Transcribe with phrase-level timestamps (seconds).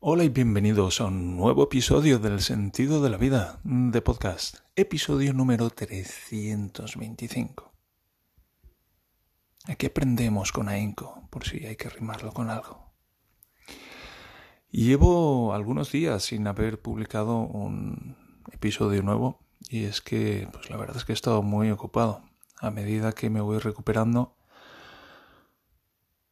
[0.00, 5.32] Hola y bienvenidos a un nuevo episodio del Sentido de la Vida de podcast, episodio
[5.32, 7.72] número 325.
[9.66, 12.92] Aquí aprendemos con ahínco, por si hay que rimarlo con algo.
[14.70, 18.16] Llevo algunos días sin haber publicado un
[18.52, 22.22] episodio nuevo y es que, pues la verdad es que he estado muy ocupado.
[22.60, 24.36] A medida que me voy recuperando,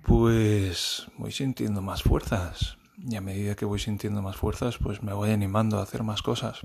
[0.04, 5.12] pues voy sintiendo más fuerzas y a medida que voy sintiendo más fuerzas, pues me
[5.12, 6.60] voy animando a hacer más cosas.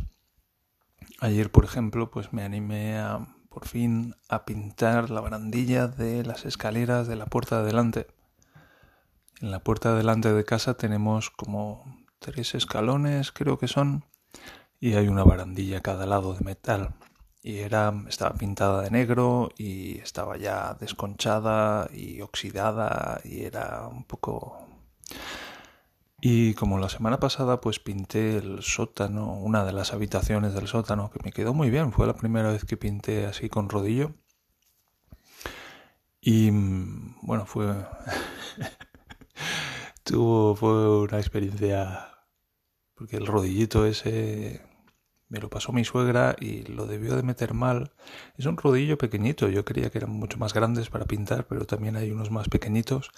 [1.20, 6.46] Ayer, por ejemplo, pues me animé a por fin a pintar la barandilla de las
[6.46, 8.08] escaleras de la puerta de delante.
[9.42, 11.84] En la puerta de delante de casa tenemos como
[12.20, 14.06] tres escalones, creo que son,
[14.80, 16.96] y hay una barandilla a cada lado de metal.
[17.44, 24.06] Y era, estaba pintada de negro y estaba ya desconchada y oxidada y era un
[24.06, 24.66] poco
[26.22, 31.10] y como la semana pasada pues pinté el sótano, una de las habitaciones del sótano,
[31.10, 34.14] que me quedó muy bien, fue la primera vez que pinté así con rodillo.
[36.22, 37.66] Y mm, bueno, fue
[40.04, 42.12] tuvo fue una experiencia
[42.94, 44.62] porque el rodillito ese
[45.28, 47.94] me lo pasó mi suegra y lo debió de meter mal.
[48.38, 51.96] Es un rodillo pequeñito, yo creía que eran mucho más grandes para pintar, pero también
[51.96, 53.12] hay unos más pequeñitos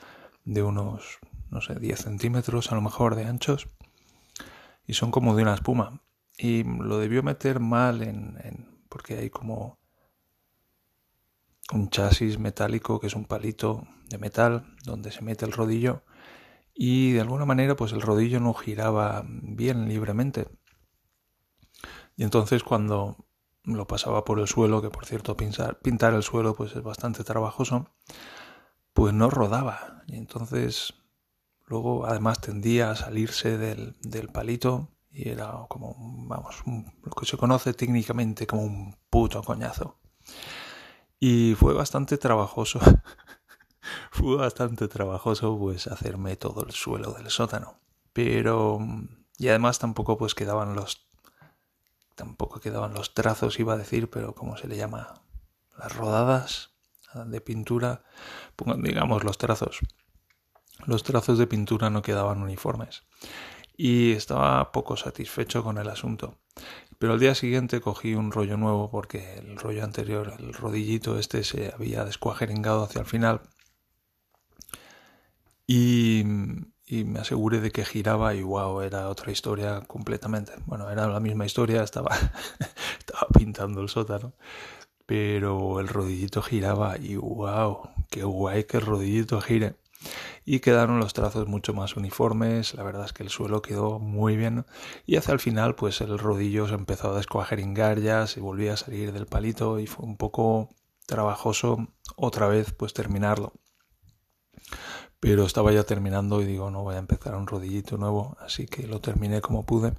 [0.45, 1.20] de unos
[1.54, 3.68] no sé, 10 centímetros a lo mejor de anchos
[4.86, 6.02] y son como de una espuma.
[6.38, 9.80] Y lo debió meter mal en, porque hay como
[11.72, 16.04] un chasis metálico que es un palito de metal donde se mete el rodillo
[16.73, 20.48] y de alguna manera pues el rodillo no giraba bien libremente.
[22.16, 23.28] Y entonces cuando
[23.64, 27.23] lo pasaba por el suelo, que por cierto pintar, pintar el suelo pues es bastante
[27.23, 27.90] trabajoso,
[28.94, 30.04] pues no rodaba.
[30.08, 30.94] Y entonces
[31.67, 35.95] Luego, además, tendía a salirse del, del palito y era como,
[36.28, 40.00] vamos, lo que se conoce técnicamente como un puto coñazo.
[41.20, 42.80] Y fue bastante trabajoso,
[44.11, 47.80] fue bastante trabajoso pues hacerme todo el suelo del sótano.
[48.11, 48.80] Pero,
[49.38, 51.08] y además tampoco pues quedaban los,
[52.15, 55.21] tampoco quedaban los trazos, iba a decir, pero como se le llama,
[55.77, 56.71] las rodadas
[57.14, 58.04] de pintura,
[58.77, 59.80] digamos los trazos
[60.86, 63.04] los trazos de pintura no quedaban uniformes
[63.76, 66.38] y estaba poco satisfecho con el asunto.
[67.00, 71.44] Pero al día siguiente cogí un rollo nuevo porque el rollo anterior, el rodillito este,
[71.44, 73.42] se había descuajeringado hacia el final
[75.67, 80.54] y, me aseguré de que giraba y wow, era otra historia completamente.
[80.66, 82.16] Bueno, era la misma historia, estaba,
[83.00, 84.33] estaba pintando el sótano,
[85.06, 89.76] pero el rodillito giraba y wow, qué guay que el rodillito gire
[90.45, 94.36] y quedaron los trazos mucho más uniformes, la verdad es que el suelo quedó muy
[94.36, 94.65] bien
[95.05, 98.77] y hacia el final pues el rodillo se empezó a descuajeringar ya, se volvía a
[98.77, 100.69] salir del palito y fue un poco
[101.05, 103.53] trabajoso otra vez pues terminarlo.
[105.19, 108.87] Pero estaba ya terminando y digo, no voy a empezar un rodillito nuevo, así que
[108.87, 109.93] lo terminé como pude.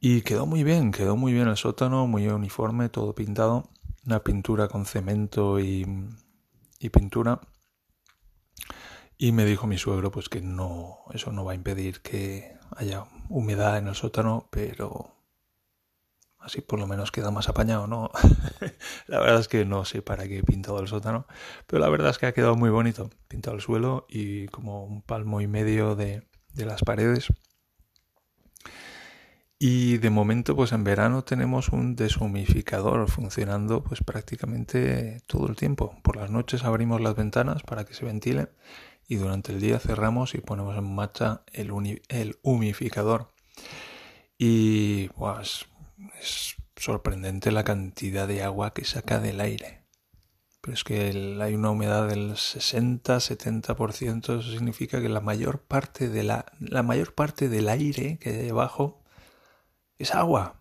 [0.00, 3.68] Y quedó muy bien, quedó muy bien el sótano, muy uniforme, todo pintado,
[4.06, 5.84] una pintura con cemento y,
[6.78, 7.40] y pintura
[9.18, 13.04] y me dijo mi suegro pues que no, eso no va a impedir que haya
[13.28, 15.12] humedad en el sótano, pero
[16.38, 18.10] así por lo menos queda más apañado, ¿no?
[19.08, 21.26] la verdad es que no sé para qué he pintado el sótano,
[21.66, 23.10] pero la verdad es que ha quedado muy bonito.
[23.26, 26.22] Pintado el suelo y como un palmo y medio de,
[26.54, 27.26] de las paredes.
[29.58, 35.98] Y de momento, pues en verano tenemos un deshumificador funcionando pues prácticamente todo el tiempo.
[36.04, 38.50] Por las noches abrimos las ventanas para que se ventile
[39.08, 43.32] y durante el día cerramos y ponemos en marcha el, el humificador.
[44.36, 45.64] Y pues,
[46.20, 49.86] es sorprendente la cantidad de agua que saca del aire.
[50.60, 56.24] Pero es que hay una humedad del 60-70%, eso significa que la mayor parte de
[56.24, 59.02] la, la mayor parte del aire que hay debajo
[59.98, 60.60] es agua.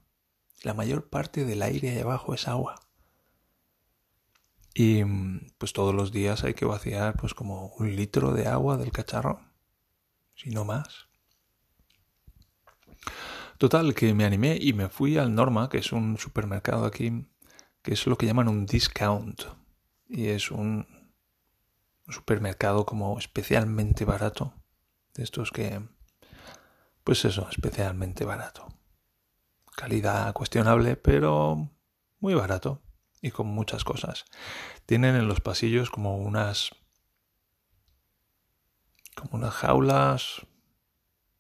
[0.64, 2.87] La mayor parte del aire ahí abajo es agua.
[4.80, 5.04] Y
[5.58, 9.42] pues todos los días hay que vaciar pues como un litro de agua del cacharro,
[10.36, 11.08] si no más.
[13.58, 17.28] Total, que me animé y me fui al Norma, que es un supermercado aquí,
[17.82, 19.46] que es lo que llaman un discount.
[20.08, 20.86] Y es un
[22.08, 24.54] supermercado como especialmente barato.
[25.16, 25.82] De estos que,
[27.04, 28.68] pues eso, especialmente barato.
[29.76, 31.68] Calidad cuestionable, pero
[32.20, 32.84] muy barato
[33.22, 34.26] y con muchas cosas.
[34.86, 36.72] Tienen en los pasillos como unas
[39.16, 40.46] como unas jaulas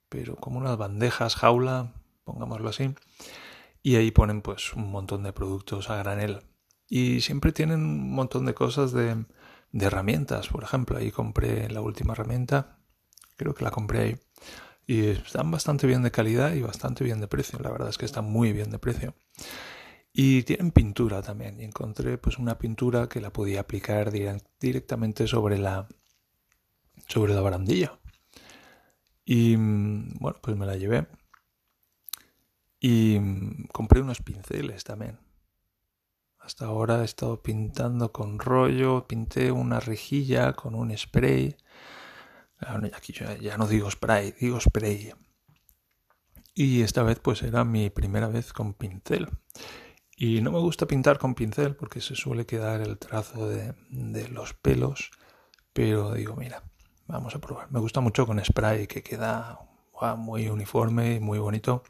[0.10, 1.94] pero como unas bandejas jaula,
[2.24, 2.94] pongámoslo así,
[3.84, 6.42] y ahí ponen pues un montón de productos a granel.
[6.90, 9.26] Y siempre tienen un montón de cosas de,
[9.72, 12.80] de herramientas, por ejemplo, ahí compré la última herramienta,
[13.36, 14.20] creo que la compré ahí,
[14.86, 18.06] y están bastante bien de calidad y bastante bien de precio, la verdad es que
[18.06, 19.16] están muy bien de precio.
[20.20, 21.62] Y tienen pintura también.
[21.62, 24.12] Y encontré pues una pintura que la podía aplicar
[24.60, 25.88] directamente sobre la
[27.08, 28.00] sobre la barandilla.
[29.26, 31.06] Y mm, bueno, pues me la llevé.
[32.80, 35.20] Y mm, compré unos pinceles también.
[36.40, 41.58] Hasta ahora he estado pintando con rollo, pinté una rejilla con un spray.
[42.96, 45.14] Aquí ya no digo spray, digo spray.
[46.56, 49.30] Y esta vez pues era mi primera vez con pincel.
[50.20, 53.76] Y no me gusta pintar con pincel porque se suele quedar el trazo de,
[54.30, 55.12] los pelos.
[55.74, 56.64] Pero digo, mira,
[57.06, 57.72] vamos a probar.
[57.72, 59.60] Me gusta mucho con spray que queda
[60.18, 61.84] muy uniforme y muy bonito.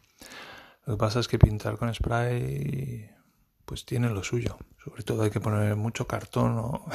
[0.85, 3.09] Lo que pasa es que pintar con spray
[3.63, 4.57] pues tiene lo suyo.
[4.83, 6.85] Sobre todo hay que poner mucho cartón o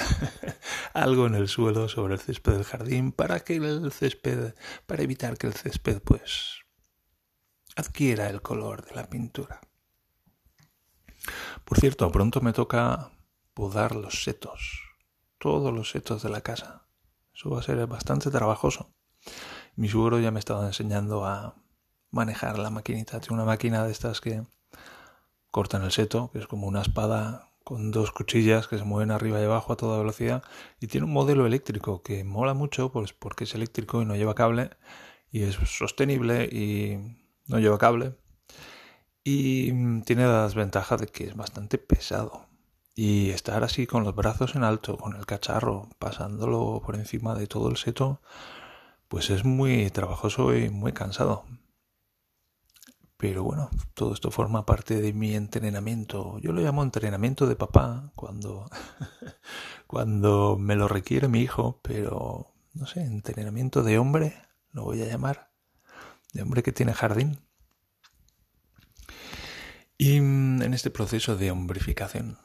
[0.92, 5.38] algo en el suelo sobre el césped del jardín para que el césped, para evitar
[5.38, 6.60] que el césped pues
[7.74, 9.62] adquiera el color de la pintura.
[11.64, 13.10] Por cierto, pronto me toca
[13.54, 14.80] podar los setos,
[15.38, 16.82] todos los setos de la casa.
[17.34, 18.90] Eso va a ser bastante trabajoso.
[19.76, 21.54] Mi suegro ya me estaba enseñando a
[22.10, 23.20] manejar la maquinita.
[23.20, 24.42] Tiene una máquina de estas que
[25.50, 29.40] cortan el seto, que es como una espada con dos cuchillas que se mueven arriba
[29.40, 30.42] y abajo a toda velocidad.
[30.80, 34.34] Y tiene un modelo eléctrico que mola mucho pues porque es eléctrico y no lleva
[34.34, 34.70] cable
[35.30, 37.16] y es sostenible y
[37.46, 38.14] no lleva cable
[39.24, 42.46] y mm, tiene la desventaja de que es bastante pesado.
[42.94, 47.46] Y estar así con los brazos en alto, con el cacharro, pasándolo por encima de
[47.46, 48.20] todo el seto,
[49.08, 51.44] pues es muy trabajoso y muy cansado.
[53.16, 56.38] Pero bueno, todo esto forma parte de mi entrenamiento.
[56.40, 58.68] Yo lo llamo entrenamiento de papá cuando,
[59.86, 64.34] cuando me lo requiere mi hijo, pero no sé, entrenamiento de hombre,
[64.72, 65.52] lo voy a llamar,
[66.32, 67.38] de hombre que tiene jardín.
[69.98, 72.38] Y mm, en este proceso de hombrificación,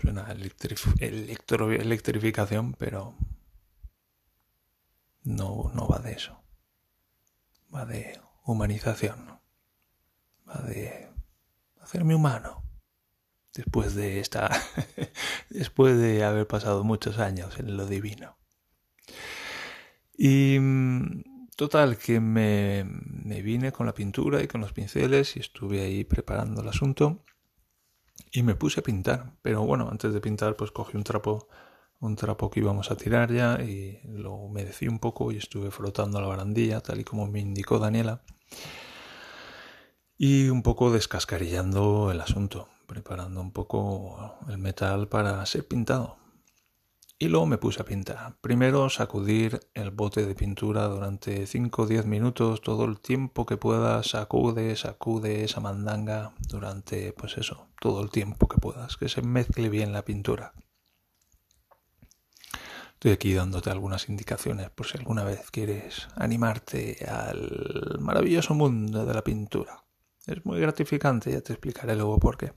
[0.00, 3.16] suena electrificación, pero
[5.24, 6.42] no, no va de eso.
[7.74, 9.40] Va de humanización.
[10.48, 11.10] Va de
[11.80, 12.62] hacerme humano.
[13.54, 14.50] Después de esta.
[15.50, 18.38] después de haber pasado muchos años en lo divino.
[20.16, 21.22] Y mm,
[21.56, 22.82] Total, que me,
[23.42, 27.24] vine con la pintura y con los pinceles y estuve ahí preparando el asunto
[28.32, 29.34] y me puse a pintar.
[29.42, 31.48] Pero bueno, antes de pintar pues cogí un trapo,
[32.00, 36.20] un trapo que íbamos a tirar ya y lo humedecí un poco y estuve frotando
[36.20, 38.22] la barandilla tal y como me indicó Daniela.
[40.16, 46.21] Y un poco descascarillando el asunto, preparando un poco el metal para ser pintado.
[47.22, 48.36] Y luego me puse a pintar.
[48.40, 53.56] Primero sacudir el bote de pintura durante 5 o 10 minutos, todo el tiempo que
[53.56, 59.22] puedas, sacude, sacude esa mandanga durante, pues eso, todo el tiempo que puedas, que se
[59.22, 60.52] mezcle bien la pintura.
[62.94, 69.14] Estoy aquí dándote algunas indicaciones por si alguna vez quieres animarte al maravilloso mundo de
[69.14, 69.84] la pintura.
[70.26, 72.52] Es muy gratificante, ya te explicaré luego por qué.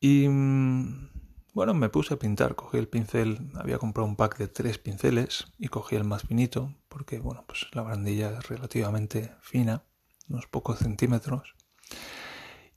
[0.00, 1.17] Y mm,
[1.58, 5.52] bueno, me puse a pintar, cogí el pincel, había comprado un pack de tres pinceles
[5.58, 9.82] y cogí el más finito, porque bueno, pues la barandilla es relativamente fina,
[10.28, 11.56] unos pocos centímetros.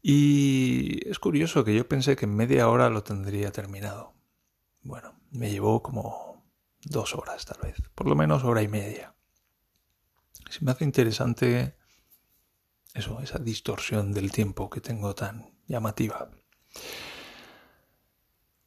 [0.01, 4.15] Y es curioso que yo pensé que en media hora lo tendría terminado.
[4.81, 6.43] Bueno, me llevó como
[6.81, 9.13] dos horas tal vez, por lo menos hora y media.
[10.49, 11.75] Se me hace interesante
[12.95, 16.31] eso, esa distorsión del tiempo que tengo tan llamativa.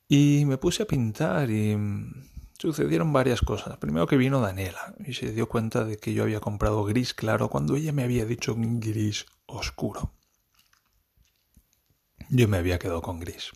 [0.09, 3.79] Y me puse a pintar y mm, sucedieron varias cosas.
[3.79, 7.49] Primero que vino Daniela y se dio cuenta de que yo había comprado gris claro
[7.49, 10.13] cuando ella me había dicho gris oscuro.
[12.29, 13.53] Yo me había quedado con gris.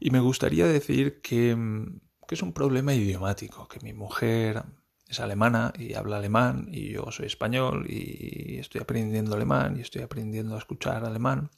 [0.00, 4.64] Y me gustaría decir que, mm, que es un problema idiomático, que mi mujer
[5.08, 10.02] es alemana y habla alemán y yo soy español y estoy aprendiendo alemán y estoy
[10.02, 11.50] aprendiendo a escuchar alemán.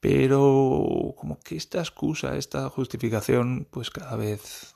[0.00, 4.74] Pero como que esta excusa, esta justificación, pues cada vez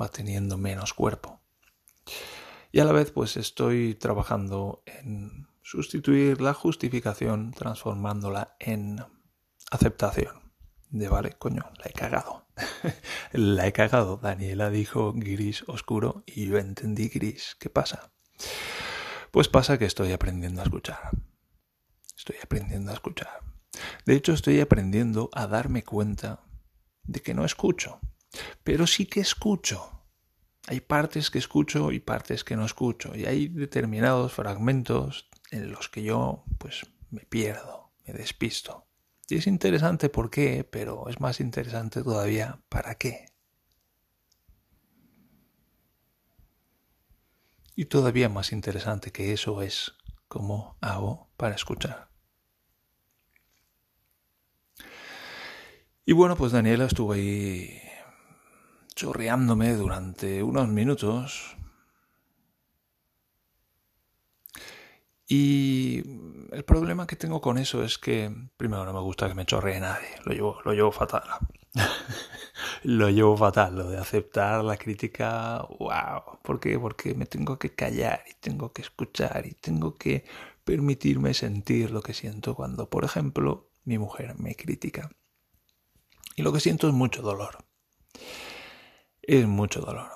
[0.00, 1.40] va teniendo menos cuerpo.
[2.72, 9.04] Y a la vez pues estoy trabajando en sustituir la justificación transformándola en
[9.70, 10.52] aceptación.
[10.90, 12.46] De vale, coño, la he cagado.
[13.32, 14.16] la he cagado.
[14.16, 17.56] Daniela dijo gris oscuro y yo entendí gris.
[17.58, 18.12] ¿Qué pasa?
[19.30, 21.10] Pues pasa que estoy aprendiendo a escuchar.
[22.16, 23.53] Estoy aprendiendo a escuchar.
[24.06, 26.44] De hecho, estoy aprendiendo a darme cuenta
[27.02, 28.00] de que no escucho,
[28.62, 29.90] pero sí que escucho.
[30.66, 35.88] Hay partes que escucho y partes que no escucho, y hay determinados fragmentos en los
[35.88, 38.86] que yo pues me pierdo, me despisto.
[39.28, 43.26] Y es interesante por qué, pero es más interesante todavía para qué.
[47.76, 49.92] Y todavía más interesante que eso es
[50.28, 52.13] cómo hago para escuchar.
[56.06, 57.80] Y bueno, pues Daniela estuvo ahí
[58.94, 61.56] chorreándome durante unos minutos.
[65.26, 66.02] Y
[66.52, 69.80] el problema que tengo con eso es que, primero, no me gusta que me chorree
[69.80, 70.08] nadie.
[70.24, 71.24] Lo llevo, lo llevo fatal.
[72.82, 75.66] lo llevo fatal, lo de aceptar la crítica.
[75.78, 76.40] ¡Wow!
[76.42, 76.78] ¿Por qué?
[76.78, 80.24] Porque me tengo que callar y tengo que escuchar y tengo que
[80.64, 85.10] permitirme sentir lo que siento cuando, por ejemplo, mi mujer me critica.
[86.36, 87.58] Y lo que siento es mucho dolor.
[89.22, 90.10] Es mucho dolor.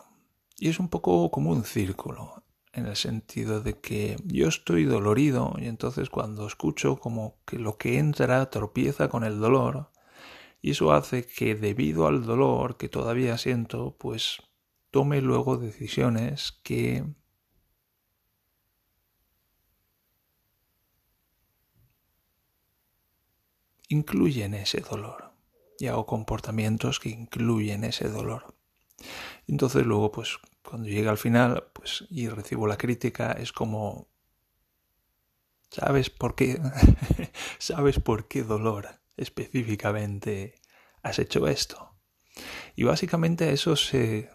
[0.58, 5.54] Y es un poco como un círculo, en el sentido de que yo estoy dolorido
[5.58, 9.90] y entonces cuando escucho como que lo que entra tropieza con el dolor,
[10.60, 14.38] y eso hace que debido al dolor que todavía siento, pues
[14.90, 17.04] tome luego decisiones que
[23.88, 25.27] incluyen ese dolor
[25.78, 28.54] y hago comportamientos que incluyen ese dolor.
[29.46, 34.08] Entonces luego, pues cuando llega al final, pues y recibo la crítica, es como
[35.70, 36.60] ¿Sabes por qué?
[37.58, 40.54] ¿Sabes por qué dolor específicamente
[41.02, 41.94] has hecho esto?
[42.74, 44.30] Y básicamente a eso se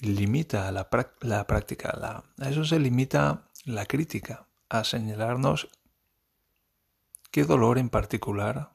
[0.00, 0.88] limita la,
[1.20, 5.68] la práctica, a eso se limita la crítica, a señalarnos
[7.30, 8.73] qué dolor en particular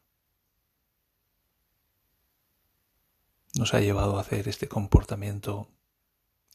[3.59, 5.67] nos ha llevado a hacer este comportamiento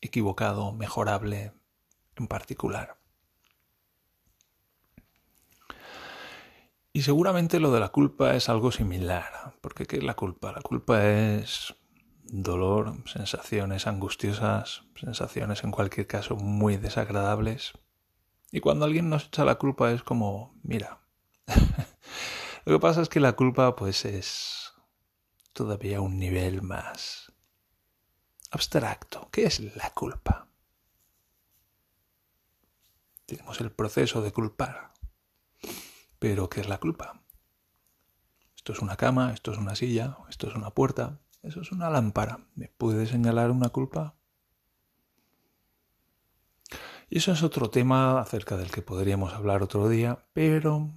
[0.00, 1.52] equivocado, mejorable
[2.16, 2.96] en particular.
[6.94, 10.52] Y seguramente lo de la culpa es algo similar, porque ¿qué es la culpa?
[10.52, 11.74] La culpa es
[12.22, 17.72] dolor, sensaciones angustiosas, sensaciones en cualquier caso muy desagradables.
[18.50, 21.00] Y cuando alguien nos echa la culpa es como, mira,
[22.64, 24.63] lo que pasa es que la culpa pues es
[25.54, 27.32] todavía un nivel más
[28.50, 29.30] abstracto.
[29.30, 30.48] ¿Qué es la culpa?
[33.24, 34.92] Tenemos el proceso de culpar.
[36.18, 37.22] Pero ¿qué es la culpa?
[38.54, 41.88] Esto es una cama, esto es una silla, esto es una puerta, eso es una
[41.88, 42.46] lámpara.
[42.54, 44.16] ¿Me puede señalar una culpa?
[47.08, 50.90] Y eso es otro tema acerca del que podríamos hablar otro día, pero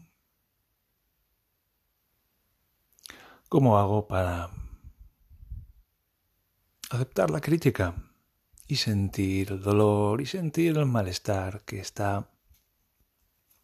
[3.49, 4.49] ¿Cómo hago para
[6.89, 7.95] aceptar la crítica
[8.67, 12.29] y sentir el dolor y sentir el malestar que está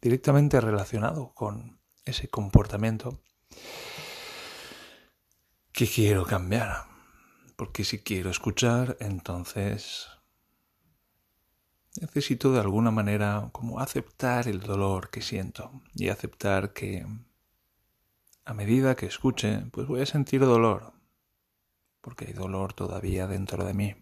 [0.02, 3.20] directamente relacionado con ese comportamiento
[5.74, 6.86] que quiero cambiar?
[7.58, 10.08] Porque si quiero escuchar, entonces
[12.00, 17.06] necesito de alguna manera como aceptar el dolor que siento y aceptar que
[18.46, 20.94] a medida que escuche, pues voy a sentir dolor,
[22.02, 23.96] porque hay dolor todavía dentro de mí.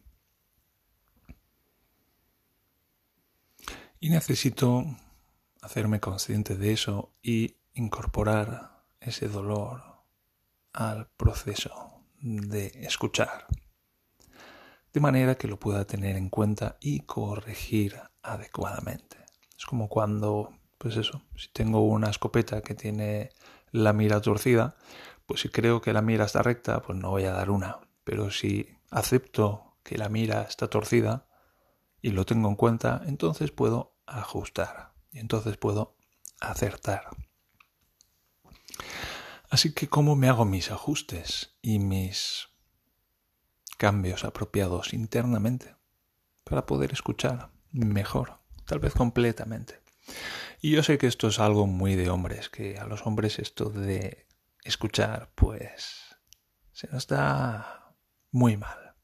[4.00, 4.86] Y necesito
[5.62, 9.84] hacerme consciente de eso y incorporar ese dolor
[10.74, 13.46] al proceso de escuchar,
[14.94, 19.18] de manera que lo pueda tener en cuenta y corregir adecuadamente.
[19.58, 23.30] Es como cuando, pues eso, si tengo una escopeta que tiene
[23.72, 24.76] la mira torcida,
[25.26, 27.80] pues si creo que la mira está recta, pues no voy a dar una.
[28.04, 31.28] Pero si acepto que la mira está torcida
[32.02, 35.96] y lo tengo en cuenta, entonces puedo ajustar y entonces puedo
[36.40, 37.10] acertar.
[39.50, 42.50] Así que cómo me hago mis ajustes y mis
[43.78, 45.76] cambios apropiados internamente
[46.44, 49.82] para poder escuchar mejor, tal vez completamente.
[50.62, 53.70] Y yo sé que esto es algo muy de hombres, que a los hombres esto
[53.70, 54.28] de
[54.64, 56.16] escuchar, pues
[56.72, 57.96] se nos da
[58.32, 58.96] muy mal.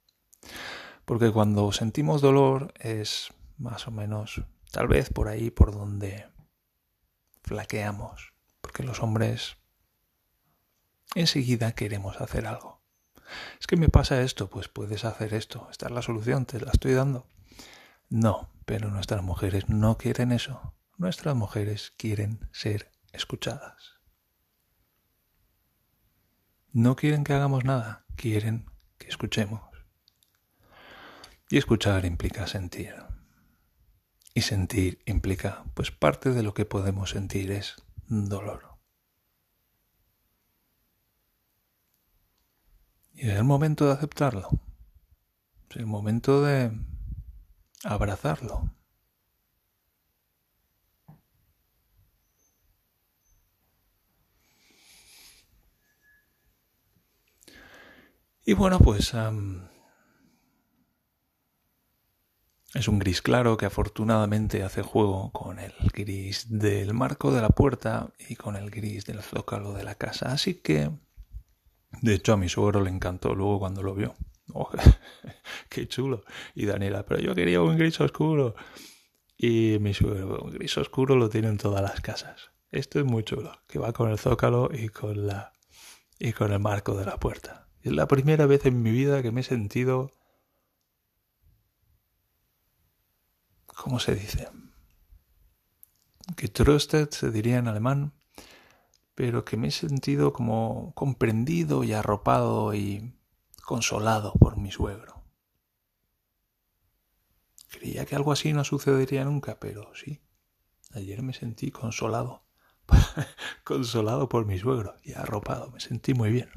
[1.06, 6.28] Porque cuando sentimos dolor es más o menos, tal vez por ahí por donde
[7.44, 8.34] flaqueamos.
[8.62, 9.58] Porque los hombres
[11.16, 12.82] enseguida queremos hacer algo.
[13.60, 15.68] Es que me pasa esto, pues puedes hacer esto.
[15.72, 17.26] Esta es la solución, te la estoy dando.
[18.10, 20.74] No, Pero nuestras mujeres no quieren eso.
[20.98, 24.00] Nuestras mujeres quieren ser escuchadas.
[26.74, 28.66] No quieren que hagamos nada, quieren
[28.98, 29.62] que escuchemos.
[31.50, 32.96] Y escuchar implica sentir.
[34.34, 37.76] Y sentir implica, pues parte de lo que podemos sentir es
[38.08, 38.78] dolor.
[43.14, 44.50] Y es el momento de aceptarlo.
[45.70, 46.72] Es el momento de
[47.84, 48.77] abrazarlo.
[58.48, 59.14] Y bueno, pues
[62.74, 67.50] es un gris claro que afortunadamente hace juego con el gris del marco de la
[67.50, 70.32] puerta y con el gris del zócalo de la casa.
[70.32, 70.90] Así que
[72.02, 74.16] de hecho, a mi suegro le encantó luego cuando lo vio.
[74.54, 74.72] Oh,
[75.68, 76.24] ¡Qué chulo!
[76.56, 78.56] Y Daniela, pero yo quería un gris oscuro.
[79.38, 82.52] Y mi suegro, un gris oscuro lo tiene en todas las casas.
[82.72, 85.52] Esto es muy chulo, que va con el zócalo y con la
[86.18, 87.67] y con el marco de la puerta.
[87.88, 90.12] Es la primera vez en mi vida que me he sentido
[93.66, 94.50] ¿cómo se dice?
[96.36, 98.12] Que trusted se diría en alemán
[99.16, 103.14] pero que me he sentido como comprendido y arropado y
[103.64, 105.24] consolado por mi suegro.
[107.70, 110.20] Creía que algo así no sucedería nunca, pero sí.
[110.92, 112.44] Ayer me sentí consolado,
[113.64, 116.50] consolado por mi suegro y arropado, me sentí muy bien.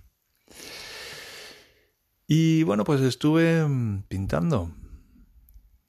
[2.32, 4.70] Y bueno, pues estuve mm, pintando.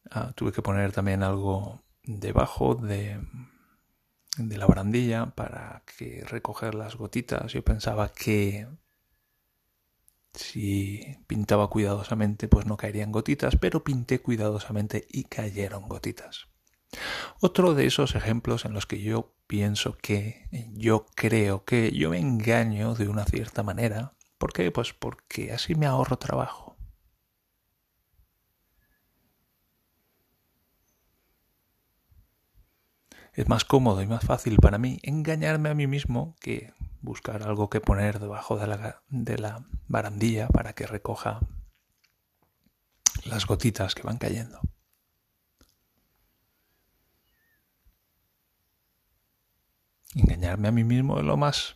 [0.09, 3.19] Ah, tuve que poner también algo debajo de
[4.37, 7.53] de la barandilla para que recoger las gotitas.
[7.53, 8.67] Yo pensaba que
[10.33, 16.47] si pintaba cuidadosamente pues no caerían gotitas, pero pinté cuidadosamente y cayeron gotitas.
[17.39, 22.19] Otro de esos ejemplos en los que yo pienso que, yo creo que yo me
[22.19, 24.13] engaño de una cierta manera.
[24.41, 24.71] ¿Por qué?
[24.71, 26.75] Pues porque así me ahorro trabajo.
[33.33, 37.69] es más cómodo y más fácil para mí engañarme a mí mismo que buscar algo
[37.69, 41.39] que poner debajo de la, de la barandilla para que recoja
[43.23, 44.59] las gotitas que van cayendo.
[50.15, 51.75] Engañarme a mí mismo es lo más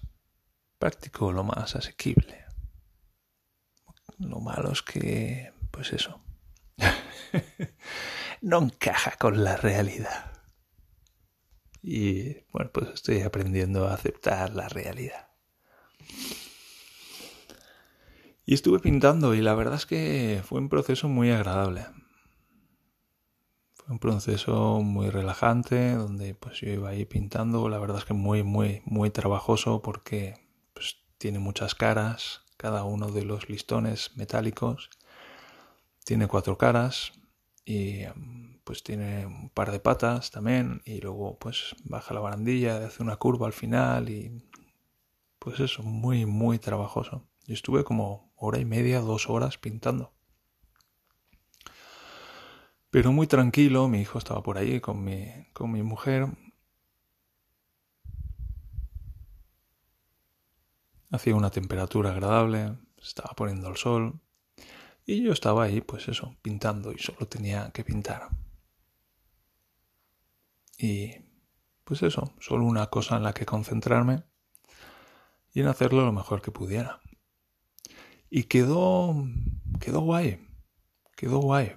[0.79, 2.44] práctico, lo más asequible.
[4.19, 6.21] Lo malo es que, pues eso,
[8.41, 10.31] no encaja con la realidad.
[11.81, 15.27] Y bueno, pues estoy aprendiendo a aceptar la realidad.
[18.45, 21.85] Y estuve pintando y la verdad es que fue un proceso muy agradable.
[23.73, 27.69] Fue un proceso muy relajante donde pues yo iba ahí pintando.
[27.69, 30.35] La verdad es que muy, muy, muy trabajoso porque
[30.73, 32.44] pues, tiene muchas caras.
[32.57, 34.89] Cada uno de los listones metálicos
[36.03, 37.13] tiene cuatro caras
[37.65, 38.03] y
[38.63, 43.17] pues tiene un par de patas también y luego pues baja la barandilla, hace una
[43.17, 44.43] curva al final y
[45.39, 47.27] pues eso, muy muy trabajoso.
[47.45, 50.13] Yo estuve como hora y media, dos horas pintando.
[52.89, 56.27] Pero muy tranquilo, mi hijo estaba por ahí con mi, con mi mujer.
[61.15, 64.19] Hacía una temperatura agradable, estaba poniendo el sol
[65.05, 68.27] y yo estaba ahí, pues eso, pintando y solo tenía que pintar.
[70.77, 71.13] Y
[71.85, 74.23] pues eso, solo una cosa en la que concentrarme
[75.53, 76.99] y en hacerlo lo mejor que pudiera.
[78.29, 79.15] Y quedó
[79.79, 80.45] quedó guay.
[81.15, 81.75] Quedó guay.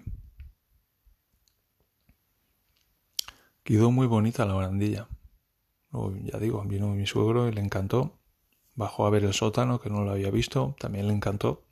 [3.62, 5.06] Quedó muy bonita la barandilla.
[6.24, 8.17] ya digo, vino mi suegro y le encantó.
[8.78, 11.64] Bajó a ver el sótano, que no lo había visto, también le encantó.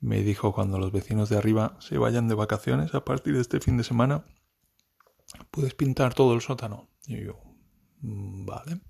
[0.00, 3.60] Me dijo cuando los vecinos de arriba se vayan de vacaciones a partir de este
[3.60, 4.24] fin de semana,
[5.52, 6.88] puedes pintar todo el sótano.
[7.06, 7.38] Y yo,
[8.00, 8.80] mm, vale.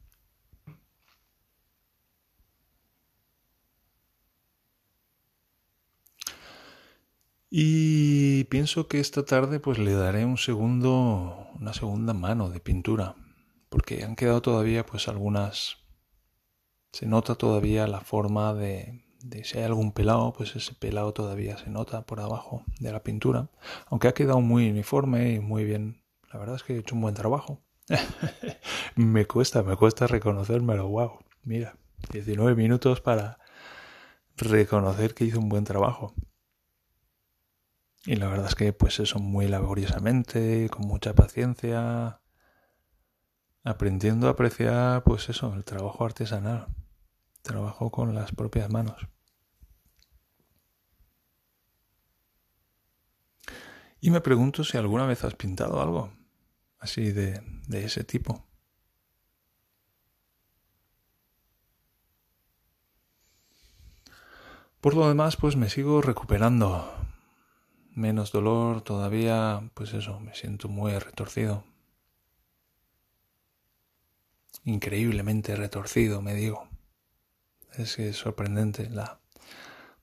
[7.51, 13.17] Y pienso que esta tarde pues le daré un segundo, una segunda mano de pintura,
[13.69, 15.77] porque han quedado todavía pues algunas,
[16.93, 19.05] se nota todavía la forma de,
[19.45, 23.51] si hay algún pelado, pues ese pelado todavía se nota por abajo de la pintura,
[23.87, 27.01] aunque ha quedado muy uniforme y muy bien la verdad es que he hecho un
[27.01, 27.63] buen trabajo.
[28.97, 30.89] me cuesta, me cuesta reconocérmelo.
[30.89, 31.77] Wow, mira,
[32.13, 33.39] 19 minutos para
[34.37, 36.15] reconocer que hice un buen trabajo.
[38.05, 42.21] Y la verdad es que pues eso muy laboriosamente, con mucha paciencia,
[43.69, 46.69] aprendiendo a apreciar pues eso, el trabajo artesanal,
[47.43, 49.09] trabajo con las propias manos.
[54.01, 56.13] Y me pregunto si alguna vez has pintado algo
[56.79, 58.45] así de, de ese tipo.
[64.81, 66.89] Por lo demás, pues me sigo recuperando.
[67.95, 71.65] Menos dolor todavía, pues eso, me siento muy retorcido.
[74.65, 76.69] Increíblemente retorcido, me digo.
[77.77, 79.21] Es que es sorprendente la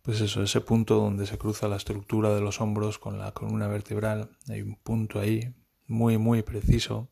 [0.02, 3.68] pues eso, ese punto donde se cruza la estructura de los hombros con la columna
[3.68, 5.56] vertebral, hay un punto ahí
[5.88, 7.10] muy muy preciso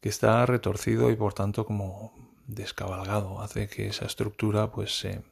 [0.00, 2.12] que está retorcido y por tanto como
[2.48, 5.22] descabalgado, hace que esa estructura pues se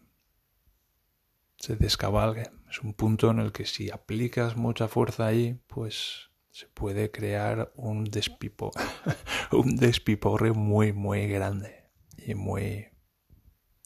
[1.59, 2.51] se descabalgue.
[2.71, 7.73] Es un punto en el que si aplicas mucha fuerza ahí, pues se puede crear
[7.77, 8.73] un despipo,
[9.53, 11.85] un despiporre muy muy grande
[12.17, 12.89] y muy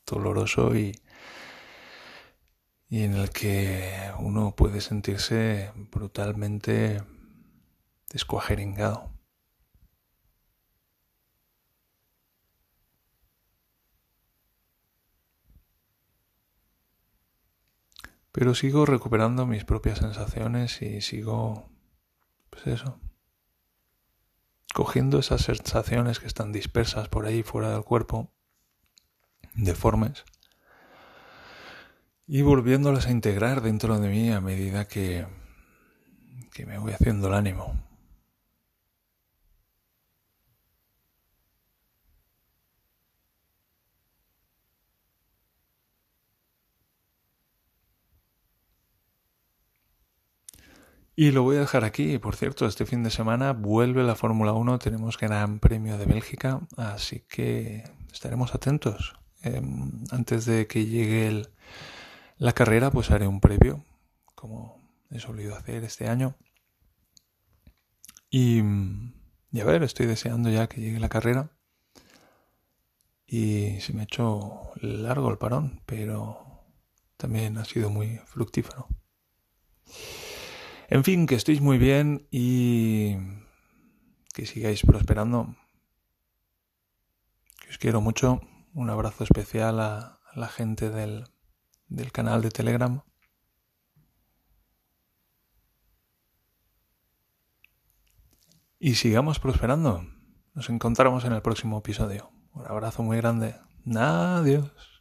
[0.07, 0.95] doloroso y
[2.89, 7.03] y en el que uno puede sentirse brutalmente
[8.11, 9.13] descuajeringado.
[18.31, 21.72] Pero sigo recuperando mis propias sensaciones y sigo,
[22.53, 23.01] pues eso,
[24.75, 28.31] cogiendo esas sensaciones que están dispersas por ahí fuera del cuerpo,
[29.55, 30.25] deformes,
[32.27, 35.27] y volviéndolas a integrar dentro de mí a medida que,
[36.53, 37.75] que me voy haciendo el ánimo.
[51.15, 52.19] Y lo voy a dejar aquí.
[52.19, 56.61] Por cierto, este fin de semana vuelve la Fórmula 1, tenemos Gran Premio de Bélgica,
[56.77, 59.15] así que estaremos atentos.
[59.43, 61.49] Em, antes de que llegue el,
[62.39, 63.85] la carrera pues haré un previo,
[64.35, 66.35] como he solido hacer este año.
[68.31, 71.51] Y, a ver, estoy deseando ya que llegue la carrera.
[73.27, 76.65] Y se me ha hecho largo el parón, pero
[77.19, 78.89] también ha sido muy fructífero.
[80.93, 83.17] En fin, que estéis muy bien y
[84.35, 85.57] que sigáis prosperando.
[87.71, 88.43] Os quiero mucho.
[88.75, 91.25] Un abrazo especial a la gente del
[91.89, 93.01] del canal de Telegram.
[98.79, 100.05] Y sigamos prosperando.
[100.53, 102.33] Nos encontramos en el próximo episodio.
[102.53, 103.55] Un abrazo muy grande.
[103.97, 104.92] Adiós.